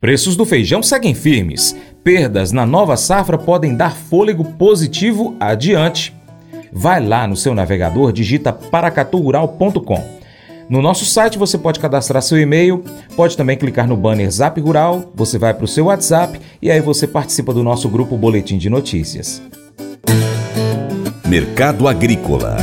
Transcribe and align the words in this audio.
Preços 0.00 0.34
do 0.34 0.46
feijão 0.46 0.82
seguem 0.82 1.14
firmes. 1.14 1.76
Perdas 2.02 2.52
na 2.52 2.64
nova 2.64 2.96
safra 2.96 3.36
podem 3.36 3.76
dar 3.76 3.94
fôlego 3.94 4.44
positivo 4.52 5.36
adiante. 5.38 6.14
Vai 6.72 7.04
lá 7.04 7.26
no 7.28 7.36
seu 7.36 7.54
navegador, 7.54 8.10
digita 8.10 8.50
paracaturural.com. 8.50 10.20
No 10.70 10.80
nosso 10.80 11.04
site 11.04 11.36
você 11.36 11.58
pode 11.58 11.80
cadastrar 11.80 12.22
seu 12.22 12.38
e-mail, 12.38 12.82
pode 13.14 13.36
também 13.36 13.58
clicar 13.58 13.86
no 13.86 13.96
banner 13.96 14.30
Zap 14.30 14.58
Rural, 14.58 15.12
você 15.14 15.36
vai 15.36 15.52
para 15.52 15.64
o 15.64 15.68
seu 15.68 15.86
WhatsApp 15.86 16.40
e 16.62 16.70
aí 16.70 16.80
você 16.80 17.06
participa 17.06 17.52
do 17.52 17.62
nosso 17.62 17.88
grupo 17.88 18.16
Boletim 18.16 18.56
de 18.56 18.70
Notícias. 18.70 19.42
Mercado 21.26 21.86
Agrícola 21.86 22.56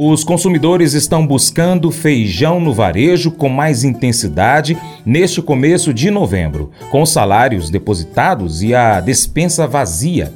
Os 0.00 0.22
consumidores 0.22 0.94
estão 0.94 1.26
buscando 1.26 1.90
feijão 1.90 2.60
no 2.60 2.72
varejo 2.72 3.32
com 3.32 3.48
mais 3.48 3.82
intensidade 3.82 4.78
neste 5.04 5.42
começo 5.42 5.92
de 5.92 6.08
novembro, 6.08 6.70
com 6.88 7.04
salários 7.04 7.68
depositados 7.68 8.62
e 8.62 8.72
a 8.72 9.00
despensa 9.00 9.66
vazia. 9.66 10.32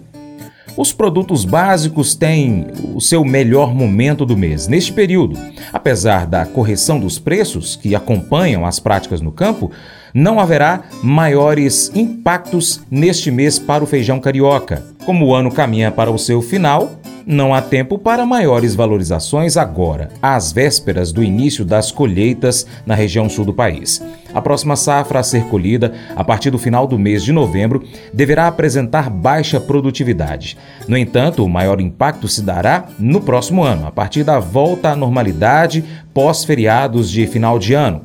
Os 0.77 0.92
produtos 0.92 1.45
básicos 1.45 2.16
têm 2.16 2.66
o 2.92 3.00
seu 3.00 3.24
melhor 3.24 3.72
momento 3.72 4.27
do 4.27 4.36
mês 4.36 4.66
neste 4.66 4.92
período. 4.92 5.38
Apesar 5.72 6.27
da 6.27 6.44
correção 6.44 6.98
dos 6.98 7.20
preços 7.20 7.77
que 7.77 7.94
acompanham 7.94 8.66
as 8.66 8.80
práticas 8.80 9.20
no 9.20 9.30
campo, 9.30 9.70
não 10.12 10.41
haverá 10.41 10.83
maiores 11.05 11.88
impactos 11.94 12.80
neste 12.91 13.30
mês 13.30 13.60
para 13.60 13.84
o 13.84 13.86
feijão 13.86 14.19
carioca. 14.19 14.83
Como 15.06 15.27
o 15.27 15.34
ano 15.36 15.52
caminha 15.52 15.92
para 15.92 16.10
o 16.10 16.19
seu 16.19 16.42
final, 16.42 17.00
não 17.26 17.54
há 17.54 17.62
tempo 17.62 17.98
para 17.98 18.26
maiores 18.26 18.74
valorizações 18.74 19.56
agora, 19.56 20.10
às 20.20 20.52
vésperas 20.52 21.12
do 21.12 21.22
início 21.22 21.64
das 21.64 21.90
colheitas 21.90 22.66
na 22.86 22.94
região 22.94 23.28
sul 23.28 23.44
do 23.44 23.54
país. 23.54 24.02
A 24.34 24.40
próxima 24.40 24.76
safra 24.76 25.20
a 25.20 25.22
ser 25.22 25.44
colhida, 25.44 25.92
a 26.16 26.24
partir 26.24 26.50
do 26.50 26.58
final 26.58 26.86
do 26.86 26.98
mês 26.98 27.22
de 27.22 27.32
novembro, 27.32 27.84
deverá 28.12 28.47
apresentar 28.47 29.10
baixa 29.10 29.60
produtividade. 29.60 30.56
No 30.88 30.97
entanto, 30.97 31.44
o 31.44 31.48
maior 31.48 31.80
impacto 31.80 32.28
se 32.28 32.42
dará 32.42 32.86
no 32.98 33.20
próximo 33.20 33.62
ano, 33.62 33.86
a 33.86 33.91
partir 33.91 34.25
da 34.25 34.38
volta 34.38 34.91
à 34.91 34.97
normalidade 34.97 35.84
pós-feriados 36.14 37.10
de 37.10 37.27
final 37.27 37.58
de 37.58 37.75
ano 37.75 38.02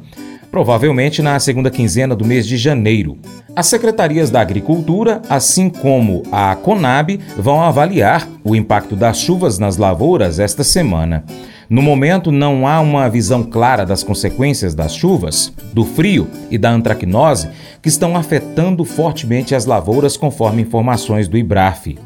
provavelmente 0.57 1.21
na 1.21 1.39
segunda 1.39 1.69
quinzena 1.69 2.15
do 2.15 2.25
mês 2.25 2.47
de 2.47 2.57
janeiro. 2.57 3.19
As 3.55 3.67
secretarias 3.67 4.31
da 4.31 4.41
Agricultura, 4.41 5.21
assim 5.29 5.69
como 5.69 6.23
a 6.31 6.55
Conab, 6.55 7.19
vão 7.37 7.61
avaliar 7.61 8.27
o 8.43 8.55
impacto 8.55 8.95
das 8.95 9.19
chuvas 9.19 9.59
nas 9.59 9.77
lavouras 9.77 10.39
esta 10.39 10.63
semana. 10.63 11.23
No 11.69 11.79
momento, 11.79 12.31
não 12.31 12.67
há 12.67 12.79
uma 12.79 13.07
visão 13.07 13.43
clara 13.43 13.85
das 13.85 14.01
consequências 14.01 14.73
das 14.73 14.95
chuvas, 14.95 15.53
do 15.73 15.85
frio 15.85 16.27
e 16.49 16.57
da 16.57 16.71
antracnose 16.71 17.49
que 17.79 17.87
estão 17.87 18.17
afetando 18.17 18.83
fortemente 18.83 19.53
as 19.53 19.67
lavouras, 19.67 20.17
conforme 20.17 20.63
informações 20.63 21.27
do 21.27 21.37
IBRAF. 21.37 21.99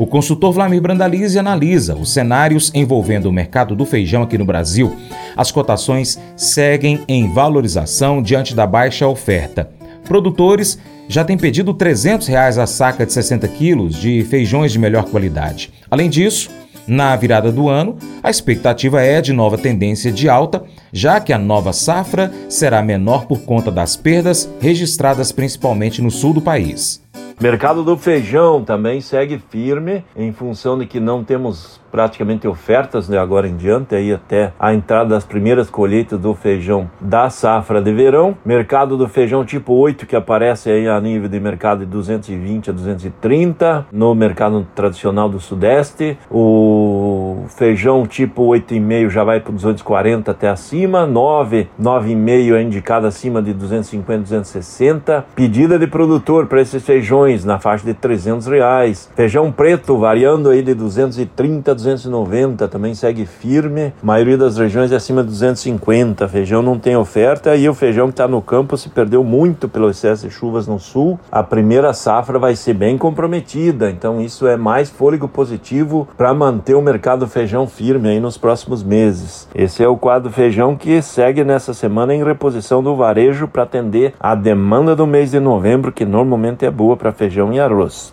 O 0.00 0.06
consultor 0.06 0.50
Vlamir 0.54 0.80
Brandalize 0.80 1.38
analisa 1.38 1.94
os 1.94 2.10
cenários 2.10 2.72
envolvendo 2.74 3.26
o 3.26 3.32
mercado 3.32 3.76
do 3.76 3.84
feijão 3.84 4.22
aqui 4.22 4.38
no 4.38 4.46
Brasil. 4.46 4.96
As 5.36 5.52
cotações 5.52 6.18
seguem 6.34 7.02
em 7.06 7.30
valorização 7.30 8.22
diante 8.22 8.54
da 8.54 8.66
baixa 8.66 9.06
oferta. 9.06 9.68
Produtores 10.04 10.78
já 11.06 11.22
têm 11.22 11.36
pedido 11.36 11.74
300 11.74 12.28
reais 12.28 12.56
a 12.56 12.66
saca 12.66 13.04
de 13.04 13.12
60 13.12 13.46
quilos 13.48 13.94
de 13.94 14.24
feijões 14.24 14.72
de 14.72 14.78
melhor 14.78 15.04
qualidade. 15.04 15.70
Além 15.90 16.08
disso, 16.08 16.48
na 16.86 17.14
virada 17.14 17.52
do 17.52 17.68
ano, 17.68 17.98
a 18.22 18.30
expectativa 18.30 19.02
é 19.02 19.20
de 19.20 19.34
nova 19.34 19.58
tendência 19.58 20.10
de 20.10 20.30
alta, 20.30 20.64
já 20.90 21.20
que 21.20 21.30
a 21.30 21.36
nova 21.36 21.74
safra 21.74 22.32
será 22.48 22.82
menor 22.82 23.26
por 23.26 23.42
conta 23.42 23.70
das 23.70 23.96
perdas 23.96 24.50
registradas 24.62 25.30
principalmente 25.30 26.00
no 26.00 26.10
sul 26.10 26.32
do 26.32 26.40
país. 26.40 27.02
Mercado 27.40 27.82
do 27.82 27.96
feijão 27.96 28.62
também 28.62 29.00
segue 29.00 29.38
firme 29.48 30.04
em 30.14 30.30
função 30.30 30.78
de 30.78 30.84
que 30.84 31.00
não 31.00 31.24
temos 31.24 31.80
praticamente 31.90 32.46
ofertas 32.46 33.06
de 33.06 33.12
né, 33.12 33.18
agora 33.18 33.48
em 33.48 33.56
diante, 33.56 33.94
aí 33.94 34.12
até 34.12 34.52
a 34.58 34.72
entrada 34.72 35.10
das 35.10 35.24
primeiras 35.24 35.68
colheitas 35.68 36.18
do 36.18 36.34
feijão 36.34 36.90
da 37.00 37.30
safra 37.30 37.80
de 37.80 37.92
verão. 37.92 38.36
Mercado 38.44 38.96
do 38.96 39.08
feijão 39.08 39.44
tipo 39.44 39.72
8 39.72 40.06
que 40.06 40.14
aparece 40.14 40.70
aí 40.70 40.86
a 40.86 41.00
nível 41.00 41.28
de 41.28 41.40
mercado 41.40 41.80
de 41.80 41.86
220 41.86 42.70
a 42.70 42.72
230 42.72 43.86
no 43.90 44.14
mercado 44.14 44.66
tradicional 44.74 45.28
do 45.28 45.40
Sudeste. 45.40 46.18
O 46.30 47.19
feijão 47.50 48.06
tipo 48.06 48.42
8,5 48.48 49.10
já 49.10 49.24
vai 49.24 49.40
para 49.40 49.52
240 49.52 50.30
até 50.30 50.48
acima, 50.48 51.06
9, 51.06 51.68
9,5 51.80 52.54
é 52.54 52.62
indicado 52.62 53.06
acima 53.06 53.42
de 53.42 53.52
250, 53.52 54.18
260. 54.22 55.26
Pedida 55.34 55.78
de 55.78 55.86
produtor 55.86 56.46
para 56.46 56.60
esses 56.60 56.82
feijões 56.82 57.44
na 57.44 57.58
faixa 57.58 57.84
de 57.84 57.94
300 57.94 58.46
reais. 58.46 59.10
Feijão 59.14 59.50
preto 59.50 59.98
variando 59.98 60.48
aí 60.48 60.62
de 60.62 60.74
230 60.74 61.70
a 61.70 61.74
290 61.74 62.68
também 62.68 62.94
segue 62.94 63.26
firme. 63.26 63.92
A 64.02 64.06
maioria 64.06 64.38
das 64.38 64.56
regiões 64.56 64.92
é 64.92 64.96
acima 64.96 65.22
de 65.22 65.28
250. 65.28 66.28
Feijão 66.28 66.62
não 66.62 66.78
tem 66.78 66.96
oferta 66.96 67.56
e 67.56 67.68
o 67.68 67.74
feijão 67.74 68.06
que 68.06 68.12
está 68.12 68.28
no 68.28 68.40
campo 68.40 68.76
se 68.76 68.88
perdeu 68.88 69.24
muito 69.24 69.68
pelo 69.68 69.90
excesso 69.90 70.28
de 70.28 70.32
chuvas 70.32 70.66
no 70.66 70.78
sul. 70.78 71.18
A 71.30 71.42
primeira 71.42 71.92
safra 71.92 72.38
vai 72.38 72.54
ser 72.54 72.74
bem 72.74 72.96
comprometida, 72.96 73.90
então 73.90 74.20
isso 74.20 74.46
é 74.46 74.56
mais 74.56 74.88
fôlego 74.88 75.28
positivo 75.28 76.08
para 76.16 76.32
manter 76.32 76.74
o 76.74 76.82
mercado 76.82 77.26
feijão 77.26 77.39
firme 77.66 78.08
aí 78.08 78.20
nos 78.20 78.36
próximos 78.36 78.82
meses. 78.82 79.48
Esse 79.54 79.82
é 79.82 79.88
o 79.88 79.96
quadro 79.96 80.30
feijão 80.30 80.76
que 80.76 81.00
segue 81.02 81.44
nessa 81.44 81.72
semana 81.74 82.14
em 82.14 82.24
reposição 82.24 82.82
do 82.82 82.94
varejo 82.94 83.48
para 83.48 83.62
atender 83.62 84.14
a 84.20 84.34
demanda 84.34 84.94
do 84.94 85.06
mês 85.06 85.30
de 85.30 85.40
novembro, 85.40 85.92
que 85.92 86.04
normalmente 86.04 86.64
é 86.64 86.70
boa 86.70 86.96
para 86.96 87.12
feijão 87.12 87.52
e 87.52 87.60
arroz. 87.60 88.12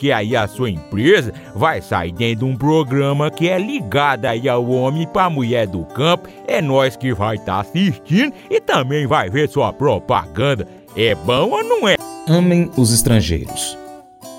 porque 0.00 0.12
aí 0.12 0.34
a 0.34 0.48
sua 0.48 0.70
empresa 0.70 1.30
vai 1.54 1.82
sair 1.82 2.10
dentro 2.10 2.38
de 2.38 2.44
um 2.46 2.56
programa 2.56 3.30
que 3.30 3.50
é 3.50 3.58
ligado 3.58 4.24
aí 4.24 4.48
ao 4.48 4.66
homem 4.66 5.06
para 5.06 5.24
a 5.24 5.30
mulher 5.30 5.66
do 5.66 5.84
campo. 5.84 6.26
É 6.46 6.62
nós 6.62 6.96
que 6.96 7.12
vai 7.12 7.36
estar 7.36 7.56
tá 7.56 7.60
assistindo 7.60 8.32
e 8.48 8.62
também 8.62 9.06
vai 9.06 9.28
ver 9.28 9.46
sua 9.46 9.74
propaganda. 9.74 10.66
É 10.96 11.14
bom 11.14 11.50
ou 11.50 11.62
não 11.62 11.86
é? 11.86 11.96
Amem 12.26 12.70
os 12.78 12.94
estrangeiros. 12.94 13.76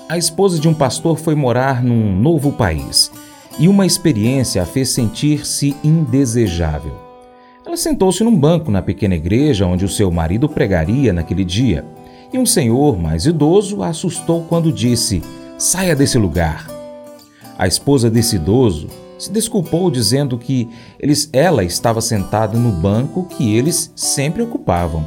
A 0.08 0.18
esposa 0.18 0.58
de 0.58 0.66
um 0.66 0.74
pastor 0.74 1.16
foi 1.16 1.36
morar 1.36 1.80
num 1.80 2.12
novo 2.12 2.50
país 2.50 3.12
e 3.56 3.68
uma 3.68 3.86
experiência 3.86 4.64
a 4.64 4.66
fez 4.66 4.88
sentir-se 4.88 5.76
indesejável. 5.84 6.96
Ela 7.64 7.76
sentou-se 7.76 8.24
num 8.24 8.36
banco 8.36 8.68
na 8.68 8.82
pequena 8.82 9.14
igreja 9.14 9.64
onde 9.64 9.84
o 9.84 9.88
seu 9.88 10.10
marido 10.10 10.48
pregaria 10.48 11.12
naquele 11.12 11.44
dia, 11.44 11.84
e 12.32 12.38
um 12.38 12.46
senhor 12.46 12.98
mais 12.98 13.26
idoso 13.26 13.80
a 13.80 13.88
assustou 13.88 14.42
quando 14.48 14.72
disse: 14.72 15.22
Saia 15.62 15.94
desse 15.94 16.18
lugar. 16.18 16.66
A 17.56 17.68
esposa 17.68 18.10
desse 18.10 18.34
idoso 18.34 18.88
se 19.16 19.30
desculpou 19.30 19.92
dizendo 19.92 20.36
que 20.36 20.68
eles, 20.98 21.30
ela 21.32 21.62
estava 21.62 22.00
sentada 22.00 22.58
no 22.58 22.72
banco 22.72 23.26
que 23.26 23.56
eles 23.56 23.92
sempre 23.94 24.42
ocupavam. 24.42 25.06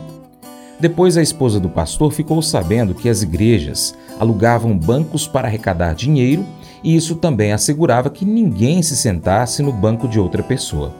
Depois, 0.79 1.17
a 1.17 1.21
esposa 1.21 1.59
do 1.59 1.67
pastor 1.67 2.09
ficou 2.13 2.41
sabendo 2.41 2.95
que 2.95 3.09
as 3.09 3.21
igrejas 3.21 3.93
alugavam 4.17 4.77
bancos 4.77 5.27
para 5.27 5.49
arrecadar 5.49 5.93
dinheiro 5.93 6.45
e 6.81 6.95
isso 6.95 7.15
também 7.15 7.51
assegurava 7.51 8.09
que 8.09 8.23
ninguém 8.23 8.81
se 8.81 8.95
sentasse 8.95 9.61
no 9.61 9.73
banco 9.73 10.07
de 10.07 10.21
outra 10.21 10.41
pessoa. 10.41 10.95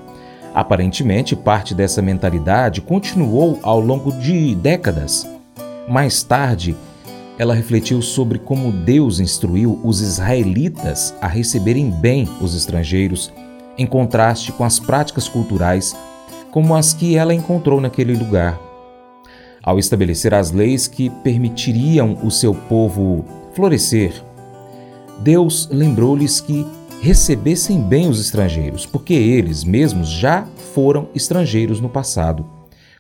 Aparentemente, 0.54 1.34
parte 1.34 1.74
dessa 1.74 2.02
mentalidade 2.02 2.82
continuou 2.82 3.58
ao 3.64 3.80
longo 3.80 4.12
de 4.12 4.54
décadas. 4.54 5.26
Mais 5.88 6.24
tarde, 6.24 6.76
ela 7.38 7.54
refletiu 7.54 8.02
sobre 8.02 8.40
como 8.40 8.72
Deus 8.72 9.20
instruiu 9.20 9.80
os 9.84 10.02
israelitas 10.02 11.14
a 11.22 11.28
receberem 11.28 11.90
bem 11.90 12.28
os 12.40 12.56
estrangeiros, 12.56 13.32
em 13.78 13.86
contraste 13.86 14.52
com 14.52 14.64
as 14.64 14.80
práticas 14.80 15.28
culturais 15.28 15.96
como 16.52 16.74
as 16.74 16.94
que 16.94 17.18
ela 17.18 17.34
encontrou 17.34 17.82
naquele 17.82 18.16
lugar. 18.16 18.58
Ao 19.62 19.78
estabelecer 19.78 20.34
as 20.34 20.52
leis 20.52 20.88
que 20.88 21.10
permitiriam 21.10 22.18
o 22.24 22.32
seu 22.32 22.54
povo 22.56 23.26
florescer, 23.54 24.14
Deus 25.20 25.68
lembrou-lhes 25.70 26.40
que 26.40 26.66
recebessem 27.02 27.82
bem 27.82 28.08
os 28.08 28.22
estrangeiros, 28.22 28.86
porque 28.86 29.14
eles 29.14 29.66
mesmos 29.66 30.08
já 30.08 30.48
foram 30.74 31.10
estrangeiros 31.14 31.82
no 31.82 31.90
passado. 31.90 32.46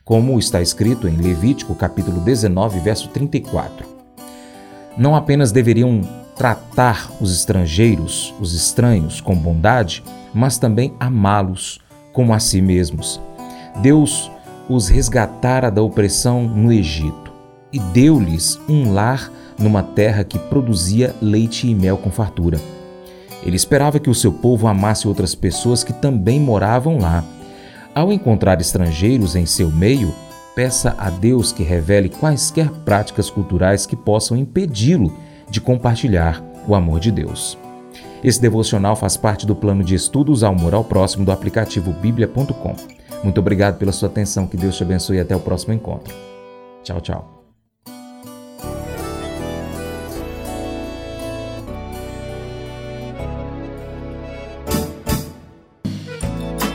como 0.04 0.38
está 0.38 0.62
escrito 0.62 1.08
em 1.08 1.16
Levítico 1.16 1.74
capítulo 1.74 2.22
19, 2.22 2.80
verso 2.80 3.08
34. 3.10 3.95
Não 4.98 5.16
apenas 5.16 5.52
deveriam 5.52 6.02
tratar 6.36 7.12
os 7.22 7.34
estrangeiros, 7.34 8.34
os 8.40 8.54
estranhos, 8.54 9.22
com 9.22 9.36
bondade, 9.36 10.04
mas 10.34 10.58
também 10.58 10.94
amá-los 11.00 11.80
como 12.14 12.34
a 12.34 12.40
si 12.40 12.62
mesmos. 12.62 13.20
Deus 13.82 14.32
os 14.70 14.88
resgatara 14.88 15.70
da 15.70 15.82
opressão 15.82 16.44
no 16.44 16.72
Egito 16.72 17.32
e 17.72 17.80
deu-lhes 17.80 18.60
um 18.68 18.94
lar 18.94 19.32
numa 19.60 19.84
terra 19.84 20.24
que 20.24 20.40
produzia 20.40 21.16
leite 21.22 21.68
e 21.68 21.76
mel 21.76 21.98
com 21.98 22.10
fartura. 22.10 22.60
Ele 23.44 23.56
esperava 23.56 24.00
que 24.00 24.10
o 24.10 24.16
seu 24.16 24.32
povo 24.32 24.68
amasse 24.68 25.08
outras 25.08 25.36
pessoas 25.36 25.84
que 25.84 25.94
também 25.94 26.40
moravam 26.40 26.98
lá. 26.98 27.24
Ao 27.94 28.12
encontrar 28.12 28.60
estrangeiros 28.60 29.36
em 29.36 29.46
seu 29.46 29.70
meio, 29.72 30.14
peça 30.56 30.96
a 30.98 31.10
Deus 31.10 31.52
que 31.52 31.62
revele 31.62 32.10
quaisquer 32.10 32.70
práticas 32.86 33.30
culturais 33.30 33.86
que 33.86 33.96
possam 33.96 34.38
impedi-lo 34.38 35.14
de 35.50 35.60
compartilhar 35.60 36.42
o 36.68 36.74
amor 36.74 37.00
de 37.00 37.12
Deus. 37.12 37.58
Esse 38.24 38.42
devocional 38.42 38.96
faz 38.96 39.16
parte 39.18 39.46
do 39.46 39.56
plano 39.56 39.84
de 39.84 39.94
estudos 39.94 40.44
ao 40.44 40.54
Amor 40.54 40.74
ao 40.74 40.84
Próximo 40.84 41.26
do 41.26 41.32
aplicativo 41.32 41.92
bíblia.com. 41.92 42.76
Muito 43.24 43.40
obrigado 43.40 43.78
pela 43.78 43.92
sua 43.92 44.10
atenção, 44.10 44.48
que 44.48 44.58
Deus 44.58 44.78
te 44.78 44.84
abençoe 44.84 45.18
e 45.18 45.20
até 45.20 45.36
o 45.36 45.40
próximo 45.40 45.74
encontro. 45.74 46.14
Tchau, 46.84 47.02
tchau. 47.02 47.35